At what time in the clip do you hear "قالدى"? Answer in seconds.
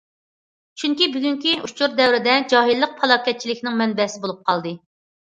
4.49-4.73